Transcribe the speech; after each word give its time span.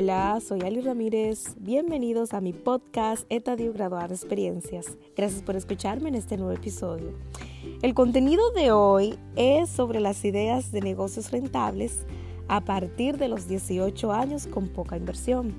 Hola, 0.00 0.38
soy 0.40 0.60
Ali 0.60 0.80
Ramírez. 0.80 1.56
Bienvenidos 1.58 2.32
a 2.32 2.40
mi 2.40 2.52
podcast 2.52 3.26
Etadio 3.30 3.72
Graduar 3.72 4.12
Experiencias. 4.12 4.96
Gracias 5.16 5.42
por 5.42 5.56
escucharme 5.56 6.08
en 6.08 6.14
este 6.14 6.36
nuevo 6.36 6.52
episodio. 6.52 7.14
El 7.82 7.94
contenido 7.94 8.52
de 8.52 8.70
hoy 8.70 9.18
es 9.34 9.68
sobre 9.68 9.98
las 9.98 10.24
ideas 10.24 10.70
de 10.70 10.82
negocios 10.82 11.32
rentables 11.32 12.06
a 12.46 12.60
partir 12.60 13.18
de 13.18 13.26
los 13.26 13.48
18 13.48 14.12
años 14.12 14.46
con 14.46 14.68
poca 14.68 14.96
inversión. 14.96 15.52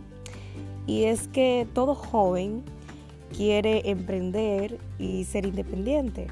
Y 0.87 1.03
es 1.03 1.27
que 1.27 1.67
todo 1.73 1.93
joven 1.93 2.63
quiere 3.35 3.89
emprender 3.89 4.77
y 4.97 5.25
ser 5.25 5.47
independiente, 5.47 6.27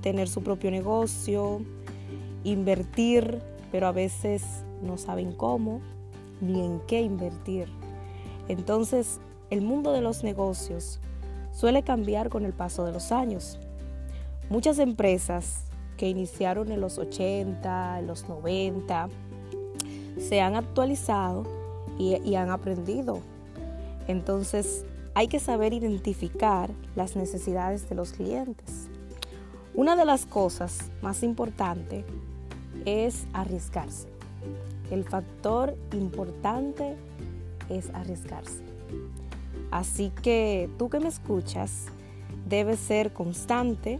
tener 0.00 0.28
su 0.28 0.44
propio 0.44 0.70
negocio, 0.70 1.60
invertir, 2.44 3.42
pero 3.72 3.88
a 3.88 3.92
veces 3.92 4.44
no 4.80 4.96
saben 4.96 5.32
cómo 5.32 5.80
ni 6.42 6.60
en 6.60 6.80
qué 6.80 7.00
invertir. 7.00 7.68
Entonces, 8.48 9.20
el 9.48 9.62
mundo 9.62 9.92
de 9.92 10.02
los 10.02 10.24
negocios 10.24 11.00
suele 11.52 11.82
cambiar 11.82 12.28
con 12.28 12.44
el 12.44 12.52
paso 12.52 12.84
de 12.84 12.92
los 12.92 13.12
años. 13.12 13.58
Muchas 14.50 14.78
empresas 14.78 15.64
que 15.96 16.08
iniciaron 16.08 16.72
en 16.72 16.80
los 16.80 16.98
80, 16.98 18.00
en 18.00 18.06
los 18.06 18.28
90, 18.28 19.08
se 20.18 20.40
han 20.40 20.56
actualizado 20.56 21.44
y, 21.98 22.34
han 22.34 22.50
aprendido. 22.50 23.20
Entonces, 24.08 24.84
hay 25.14 25.28
que 25.28 25.38
saber 25.38 25.72
identificar 25.72 26.70
las 26.96 27.16
necesidades 27.16 27.88
de 27.88 27.94
los 27.94 28.12
clientes. 28.12 28.88
Una 29.74 29.94
de 29.94 30.04
las 30.04 30.26
cosas 30.26 30.90
más 31.02 31.22
importantes 31.22 32.04
es 32.84 33.26
arriesgarse. 33.32 34.08
El 34.92 35.04
factor 35.04 35.74
importante 35.94 36.96
es 37.70 37.88
arriesgarse. 37.94 38.62
Así 39.70 40.12
que 40.22 40.68
tú 40.78 40.90
que 40.90 41.00
me 41.00 41.08
escuchas, 41.08 41.86
debes 42.46 42.78
ser 42.78 43.14
constante 43.14 43.98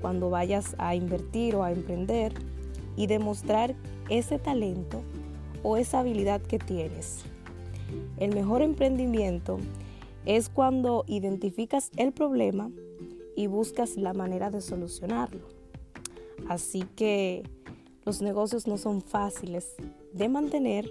cuando 0.00 0.30
vayas 0.30 0.76
a 0.78 0.94
invertir 0.94 1.56
o 1.56 1.64
a 1.64 1.72
emprender 1.72 2.32
y 2.94 3.08
demostrar 3.08 3.74
ese 4.08 4.38
talento 4.38 5.02
o 5.64 5.76
esa 5.76 5.98
habilidad 5.98 6.40
que 6.40 6.60
tienes. 6.60 7.24
El 8.16 8.32
mejor 8.32 8.62
emprendimiento 8.62 9.58
es 10.26 10.48
cuando 10.48 11.04
identificas 11.08 11.90
el 11.96 12.12
problema 12.12 12.70
y 13.34 13.48
buscas 13.48 13.96
la 13.96 14.12
manera 14.12 14.48
de 14.48 14.60
solucionarlo. 14.60 15.48
Así 16.48 16.84
que 16.94 17.42
los 18.04 18.22
negocios 18.22 18.68
no 18.68 18.78
son 18.78 19.02
fáciles 19.02 19.74
de 20.12 20.28
mantener 20.28 20.90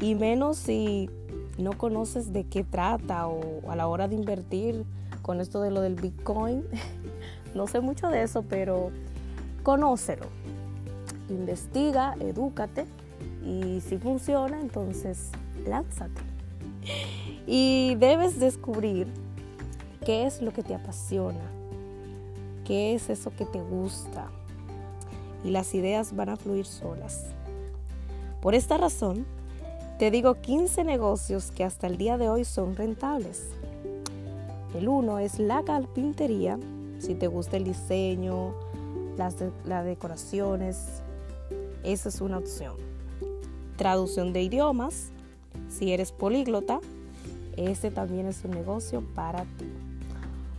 y 0.00 0.14
menos 0.14 0.56
si 0.56 1.10
no 1.58 1.76
conoces 1.76 2.32
de 2.32 2.44
qué 2.44 2.64
trata 2.64 3.26
o 3.28 3.70
a 3.70 3.76
la 3.76 3.86
hora 3.86 4.08
de 4.08 4.16
invertir 4.16 4.84
con 5.22 5.40
esto 5.40 5.60
de 5.60 5.70
lo 5.70 5.80
del 5.80 5.94
Bitcoin. 5.94 6.64
no 7.54 7.66
sé 7.66 7.80
mucho 7.80 8.08
de 8.08 8.22
eso, 8.22 8.42
pero 8.42 8.90
conócelo. 9.62 10.26
Investiga, 11.28 12.16
edúcate 12.18 12.86
y 13.44 13.80
si 13.80 13.98
funciona, 13.98 14.60
entonces 14.60 15.30
lánzate. 15.66 16.22
Y 17.46 17.94
debes 17.96 18.40
descubrir 18.40 19.06
qué 20.04 20.26
es 20.26 20.40
lo 20.40 20.52
que 20.52 20.62
te 20.62 20.74
apasiona, 20.74 21.40
qué 22.64 22.94
es 22.94 23.10
eso 23.10 23.30
que 23.36 23.44
te 23.44 23.60
gusta 23.60 24.30
y 25.44 25.50
las 25.50 25.74
ideas 25.74 26.14
van 26.14 26.30
a 26.30 26.36
fluir 26.36 26.66
solas. 26.66 27.26
Por 28.40 28.54
esta 28.54 28.78
razón, 28.78 29.26
te 29.98 30.10
digo 30.10 30.34
15 30.34 30.82
negocios 30.84 31.50
que 31.50 31.62
hasta 31.62 31.86
el 31.86 31.98
día 31.98 32.16
de 32.16 32.30
hoy 32.30 32.44
son 32.44 32.74
rentables. 32.74 33.48
El 34.74 34.88
uno 34.88 35.18
es 35.18 35.38
la 35.38 35.62
carpintería, 35.62 36.58
si 36.98 37.14
te 37.14 37.26
gusta 37.26 37.58
el 37.58 37.64
diseño, 37.64 38.54
las, 39.18 39.36
decoraciones, 39.84 41.02
esa 41.82 42.08
es 42.08 42.20
una 42.22 42.38
opción. 42.38 42.76
Traducción 43.76 44.32
de 44.32 44.42
idiomas, 44.42 45.10
si 45.68 45.92
eres 45.92 46.10
políglota, 46.10 46.80
ese 47.58 47.90
también 47.90 48.26
es 48.26 48.42
un 48.44 48.52
negocio 48.52 49.02
para 49.14 49.42
ti. 49.42 49.66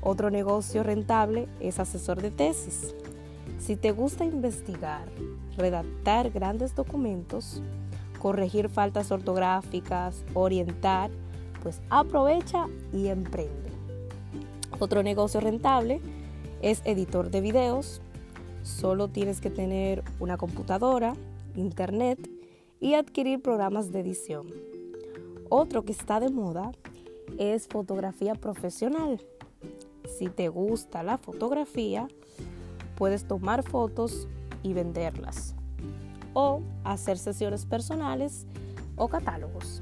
Otro 0.01 0.29
negocio 0.29 0.83
rentable 0.83 1.47
es 1.59 1.79
asesor 1.79 2.21
de 2.21 2.29
tesis. 2.29 2.93
Si 3.61 3.75
te 3.75 3.91
gusta 3.91 4.25
investigar, 4.25 5.07
redactar 5.55 6.31
grandes 6.31 6.73
documentos, 6.73 7.61
corregir 8.19 8.69
faltas 8.69 9.11
ortográficas, 9.11 10.25
orientar, 10.33 11.11
pues 11.61 11.79
aprovecha 11.91 12.65
y 12.91 13.07
emprende. 13.07 13.69
Otro 14.79 15.03
negocio 15.03 15.39
rentable 15.41 16.01
es 16.63 16.81
editor 16.85 17.29
de 17.29 17.41
videos. 17.41 18.01
Solo 18.63 19.09
tienes 19.09 19.41
que 19.41 19.51
tener 19.51 20.03
una 20.19 20.37
computadora, 20.37 21.13
internet 21.55 22.17
y 22.79 22.95
adquirir 22.95 23.43
programas 23.43 23.91
de 23.91 23.99
edición. 23.99 24.47
Otro 25.49 25.85
que 25.85 25.91
está 25.91 26.19
de 26.19 26.31
moda 26.31 26.71
es 27.37 27.67
fotografía 27.67 28.33
profesional. 28.33 29.21
Si 30.17 30.29
te 30.29 30.49
gusta 30.49 31.03
la 31.03 31.19
fotografía, 31.19 32.07
puedes 33.01 33.25
tomar 33.25 33.63
fotos 33.63 34.27
y 34.61 34.73
venderlas 34.73 35.55
o 36.35 36.61
hacer 36.83 37.17
sesiones 37.17 37.65
personales 37.65 38.45
o 38.95 39.07
catálogos. 39.07 39.81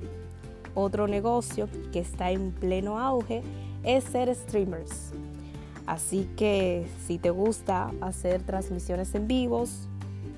Otro 0.74 1.06
negocio 1.06 1.68
que 1.92 2.00
está 2.00 2.32
en 2.32 2.54
pleno 2.54 2.98
auge 2.98 3.44
es 3.84 4.06
ser 4.06 4.34
streamers. 4.34 5.12
Así 5.86 6.30
que 6.38 6.88
si 7.06 7.18
te 7.18 7.30
gusta 7.30 7.92
hacer 8.00 8.42
transmisiones 8.44 9.14
en 9.14 9.28
vivos 9.28 9.90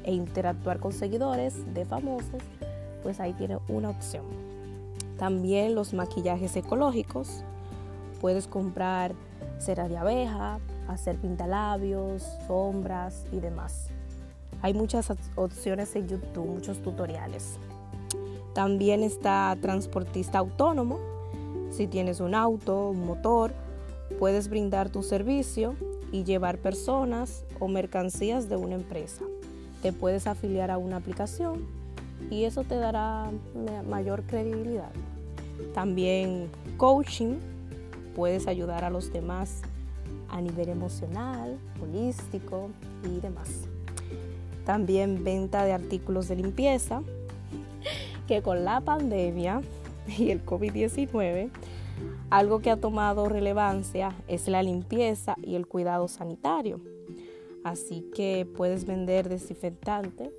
e 0.04 0.12
interactuar 0.12 0.80
con 0.80 0.92
seguidores 0.92 1.72
de 1.76 1.86
famosos, 1.86 2.42
pues 3.04 3.20
ahí 3.20 3.34
tiene 3.34 3.60
una 3.68 3.92
opción. 3.92 4.26
También 5.20 5.76
los 5.76 5.94
maquillajes 5.94 6.56
ecológicos. 6.56 7.44
Puedes 8.22 8.48
comprar 8.48 9.14
cera 9.60 9.88
de 9.88 9.98
abeja, 9.98 10.60
hacer 10.92 11.18
pintalabios, 11.18 12.24
sombras 12.48 13.26
y 13.32 13.40
demás. 13.40 13.88
Hay 14.62 14.74
muchas 14.74 15.12
opciones 15.36 15.96
en 15.96 16.08
YouTube, 16.08 16.48
muchos 16.48 16.82
tutoriales. 16.82 17.58
También 18.54 19.02
está 19.02 19.58
transportista 19.62 20.38
autónomo. 20.38 21.00
Si 21.72 21.88
tienes 21.88 22.20
un 22.20 22.36
auto, 22.36 22.90
un 22.90 23.06
motor, 23.06 23.54
puedes 24.20 24.50
brindar 24.50 24.90
tu 24.90 25.04
servicio 25.04 25.76
y 26.12 26.24
llevar 26.24 26.58
personas 26.58 27.46
o 27.60 27.68
mercancías 27.68 28.50
de 28.50 28.58
una 28.58 28.76
empresa. 28.76 29.24
Te 29.82 29.94
puedes 29.94 30.28
afiliar 30.28 30.70
a 30.70 30.78
una 30.78 30.98
aplicación 30.98 31.66
y 32.30 32.44
eso 32.44 32.64
te 32.64 32.76
dará 32.76 33.32
mayor 33.90 34.24
credibilidad. 34.24 34.92
También 35.74 36.50
coaching, 36.78 37.38
puedes 38.16 38.48
ayudar 38.48 38.84
a 38.84 38.90
los 38.90 39.12
demás 39.12 39.62
a 40.32 40.42
nivel 40.42 40.70
emocional, 40.70 41.60
holístico 41.82 42.70
y 43.04 43.20
demás. 43.20 43.68
También 44.66 45.24
venta 45.24 45.64
de 45.66 45.74
artículos 45.74 46.28
de 46.28 46.38
limpieza, 46.38 47.04
que 48.28 48.42
con 48.42 48.64
la 48.64 48.82
pandemia 48.82 49.62
y 50.18 50.32
el 50.32 50.44
COVID-19, 50.46 51.50
algo 52.30 52.60
que 52.60 52.72
ha 52.72 52.78
tomado 52.78 53.28
relevancia 53.28 54.16
es 54.28 54.48
la 54.48 54.64
limpieza 54.64 55.36
y 55.44 55.56
el 55.56 55.68
cuidado 55.68 56.08
sanitario. 56.08 56.80
Así 57.64 58.10
que 58.16 58.48
puedes 58.58 58.86
vender 58.86 59.30
desinfectante 59.30 60.32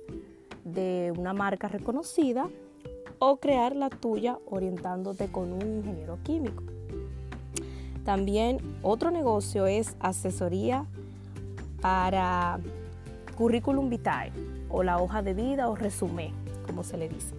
de 0.65 1.13
una 1.17 1.33
marca 1.33 1.67
reconocida 1.67 2.49
o 3.19 3.37
crear 3.37 3.75
la 3.75 3.89
tuya 3.89 4.39
orientándote 4.45 5.27
con 5.31 5.53
un 5.53 5.77
ingeniero 5.77 6.17
químico. 6.23 6.63
También 8.03 8.57
otro 8.81 9.11
negocio 9.11 9.65
es 9.65 9.95
asesoría 9.99 10.85
para 11.81 12.59
currículum 13.37 13.89
vitae 13.89 14.31
o 14.69 14.83
la 14.83 14.99
hoja 14.99 15.21
de 15.21 15.33
vida 15.33 15.69
o 15.69 15.75
resumen, 15.75 16.33
como 16.67 16.83
se 16.83 16.97
le 16.97 17.07
dice. 17.07 17.33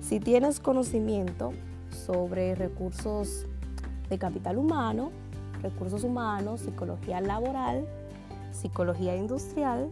Si 0.00 0.20
tienes 0.20 0.60
conocimiento 0.60 1.52
sobre 1.90 2.54
recursos 2.54 3.46
de 4.08 4.18
capital 4.18 4.56
humano, 4.56 5.10
recursos 5.62 6.04
humanos, 6.04 6.60
psicología 6.60 7.20
laboral, 7.20 7.86
psicología 8.52 9.14
industrial, 9.16 9.90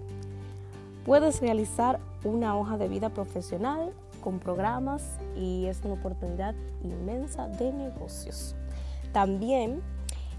puedes 1.05 1.41
realizar 1.41 2.01
una 2.25 2.57
hoja 2.57 2.79
de 2.79 2.89
vida 2.89 3.11
profesional 3.11 3.93
con 4.23 4.39
programas 4.39 5.03
y 5.37 5.67
es 5.67 5.81
una 5.85 5.95
oportunidad 5.95 6.55
inmensa 6.83 7.49
de 7.49 7.73
negocios. 7.73 8.57
También 9.13 9.83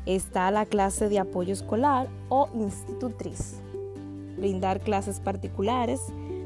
está 0.07 0.49
la 0.51 0.65
clase 0.65 1.09
de 1.09 1.19
apoyo 1.19 1.53
escolar 1.53 2.07
o 2.29 2.49
institutriz. 2.55 3.59
Brindar 4.37 4.79
clases 4.79 5.19
particulares 5.19 6.01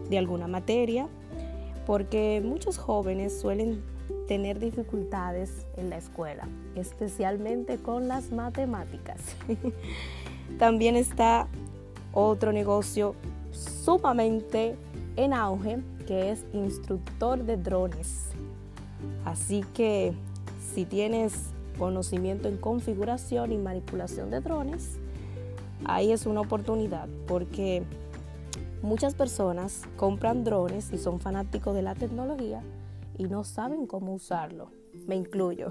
de 0.09 0.17
alguna 0.17 0.47
materia, 0.47 1.07
porque 1.85 2.41
muchos 2.43 2.77
jóvenes 2.77 3.39
suelen 3.39 3.83
tener 4.27 4.59
dificultades 4.59 5.67
en 5.77 5.89
la 5.89 5.97
escuela, 5.97 6.47
especialmente 6.75 7.77
con 7.77 8.07
las 8.07 8.31
matemáticas. 8.31 9.35
También 10.57 10.95
está 10.95 11.47
otro 12.13 12.51
negocio 12.51 13.15
sumamente 13.51 14.75
en 15.15 15.33
auge 15.33 15.79
que 16.07 16.31
es 16.31 16.45
instructor 16.53 17.43
de 17.43 17.57
drones. 17.57 18.29
Así 19.23 19.63
que 19.73 20.13
si 20.73 20.85
tienes 20.85 21.51
conocimiento 21.77 22.47
en 22.47 22.57
configuración 22.57 23.51
y 23.51 23.57
manipulación 23.57 24.29
de 24.29 24.41
drones, 24.41 24.97
ahí 25.85 26.11
es 26.11 26.25
una 26.25 26.41
oportunidad 26.41 27.07
porque 27.27 27.83
muchas 28.81 29.15
personas 29.15 29.83
compran 29.97 30.43
drones 30.43 30.91
y 30.91 30.97
son 30.97 31.19
fanáticos 31.19 31.75
de 31.75 31.81
la 31.81 31.95
tecnología 31.95 32.61
y 33.17 33.25
no 33.25 33.43
saben 33.43 33.85
cómo 33.87 34.13
usarlo. 34.13 34.69
Me 35.07 35.15
incluyo. 35.15 35.69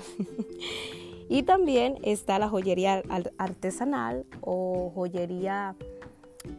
y 1.29 1.43
también 1.43 1.99
está 2.03 2.39
la 2.39 2.49
joyería 2.49 3.03
artesanal 3.39 4.25
o 4.41 4.93
joyería 4.95 5.75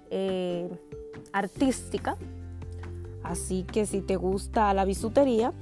eh, 0.10 0.70
artística. 1.32 2.18
Así 3.24 3.64
que 3.64 3.86
si 3.86 4.02
te 4.02 4.16
gusta 4.16 4.74
la 4.74 4.86
bisutería, 4.86 5.54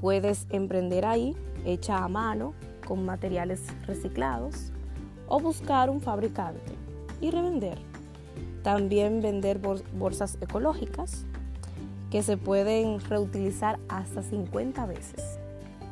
puedes 0.00 0.46
emprender 0.50 1.04
ahí, 1.04 1.36
hecha 1.64 2.04
a 2.04 2.08
mano, 2.08 2.54
con 2.86 3.04
materiales 3.04 3.62
reciclados, 3.86 4.72
o 5.28 5.40
buscar 5.40 5.90
un 5.90 6.00
fabricante 6.00 6.72
y 7.20 7.30
revender. 7.30 7.78
También 8.62 9.22
vender 9.22 9.58
bolsas 9.58 10.36
ecológicas 10.40 11.24
que 12.10 12.22
se 12.22 12.36
pueden 12.36 13.00
reutilizar 13.00 13.78
hasta 13.88 14.22
50 14.22 14.84
veces. 14.86 15.38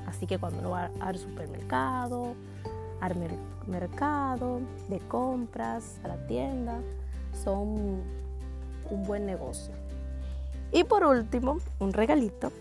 Así 0.07 0.27
que 0.27 0.39
cuando 0.39 0.61
uno 0.61 0.71
va 0.71 0.91
al 1.01 1.19
supermercado, 1.19 2.35
al 3.01 3.15
mercado, 3.67 4.61
de 4.89 4.99
compras, 4.99 6.01
a 6.03 6.09
la 6.09 6.27
tienda, 6.27 6.81
son 7.33 8.03
un 8.91 9.03
buen 9.07 9.25
negocio. 9.25 9.73
Y 10.73 10.85
por 10.85 11.05
último, 11.05 11.59
un 11.79 11.93
regalito, 11.93 12.53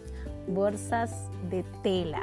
bolsas 0.48 1.30
de 1.50 1.64
tela 1.82 2.22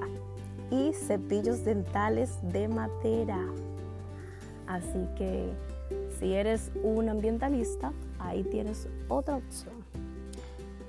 y 0.71 0.93
cepillos 0.93 1.65
dentales 1.65 2.31
de 2.43 2.69
madera. 2.69 3.39
Así 4.67 5.07
que 5.17 5.53
si 6.19 6.33
eres 6.33 6.71
un 6.83 7.09
ambientalista, 7.09 7.93
ahí 8.19 8.45
tienes 8.45 8.89
otra 9.09 9.37
opción. 9.37 9.75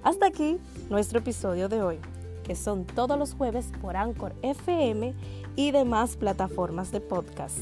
Hasta 0.04 0.28
aquí 0.28 0.60
nuestro 0.90 1.20
episodio 1.20 1.68
de 1.68 1.82
hoy, 1.82 2.00
que 2.44 2.56
son 2.56 2.86
todos 2.86 3.18
los 3.18 3.34
jueves 3.34 3.72
por 3.82 3.98
Anchor 3.98 4.34
FM 4.44 5.14
y 5.56 5.72
demás 5.72 6.16
plataformas 6.16 6.92
de 6.92 7.02
podcast. 7.02 7.58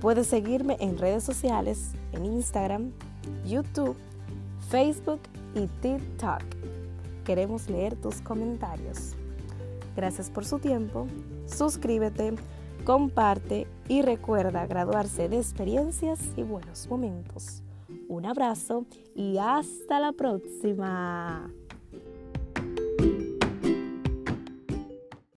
Puedes 0.00 0.28
seguirme 0.28 0.76
en 0.78 0.98
redes 0.98 1.24
sociales, 1.24 1.90
en 2.12 2.24
Instagram, 2.24 2.92
YouTube, 3.44 3.96
Facebook 4.68 5.20
y 5.54 5.66
TikTok. 5.80 6.42
Queremos 7.24 7.68
leer 7.68 7.96
tus 7.96 8.20
comentarios. 8.20 9.16
Gracias 9.96 10.30
por 10.30 10.44
su 10.44 10.58
tiempo. 10.58 11.06
Suscríbete, 11.46 12.34
comparte 12.84 13.66
y 13.88 14.02
recuerda 14.02 14.66
graduarse 14.66 15.28
de 15.28 15.38
experiencias 15.38 16.20
y 16.36 16.42
buenos 16.42 16.86
momentos. 16.88 17.62
Un 18.08 18.26
abrazo 18.26 18.84
y 19.14 19.38
hasta 19.38 19.98
la 19.98 20.12
próxima. 20.12 21.50